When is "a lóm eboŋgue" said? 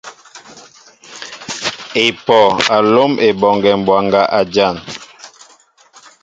2.75-3.71